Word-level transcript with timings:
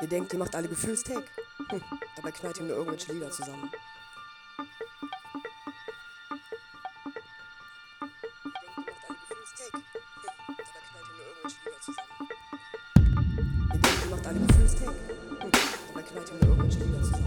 Ihr 0.00 0.08
denkt, 0.08 0.32
ihr 0.32 0.38
macht 0.38 0.54
alle 0.54 0.68
Gefühlstag? 0.68 1.24
Hm, 1.68 1.82
dabei 2.16 2.30
knallt 2.30 2.58
ihr 2.58 2.64
nur 2.64 2.76
irgendwelche 2.76 3.12
Lieder 3.12 3.30
zusammen. 3.30 3.70
Ihr 13.72 13.80
denkt, 13.80 14.04
ihr 14.04 14.10
macht 14.10 14.26
alle 14.26 14.40
Gefühlstag? 14.40 14.88
Hm, 14.88 15.52
dabei 15.88 16.02
knallt 16.02 16.30
ihr 16.30 16.46
nur 16.46 16.56
irgendwelche 16.56 16.84
Lieder 16.84 17.02
zusammen. 17.02 17.25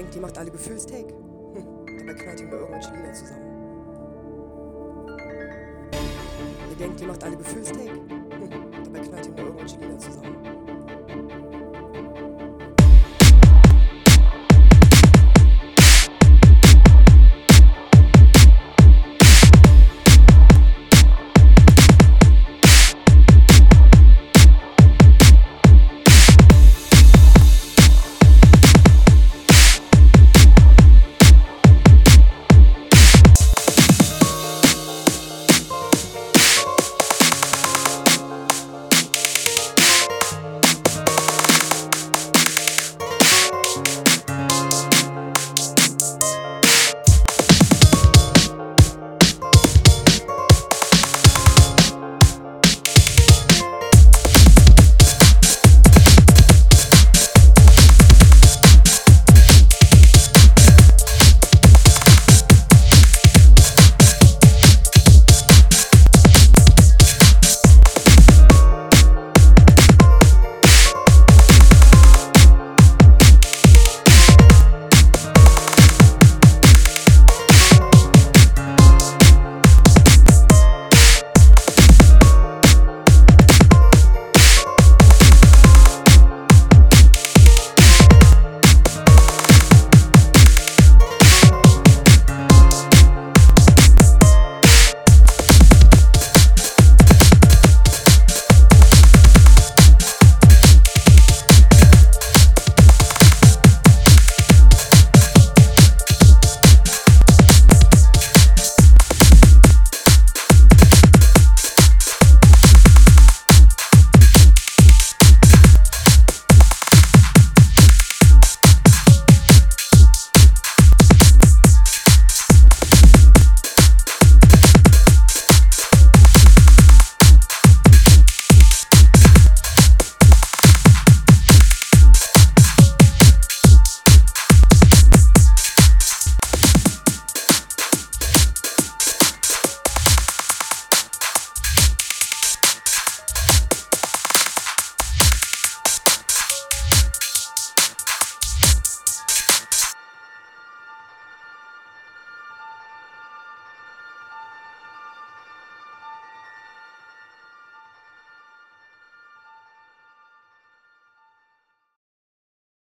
Denkt, 0.00 0.14
ihr 0.14 0.22
macht 0.22 0.38
alle 0.38 0.50
Gefühlstag? 0.50 1.04
Hm, 1.52 1.98
dabei 1.98 2.14
knallt 2.14 2.40
ihr 2.40 2.46
nur 2.46 2.60
irgendwelche 2.60 2.94
Lieder 2.94 3.12
zusammen. 3.12 3.44
Ihr 6.70 6.76
denkt, 6.78 7.00
ihr 7.00 7.06
macht 7.08 7.24
alle 7.24 7.36
Gefühlstag? 7.36 8.19